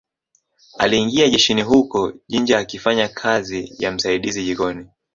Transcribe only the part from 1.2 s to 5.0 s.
jeshini huko Jinja akifanya kazi ya msaidizi jikoni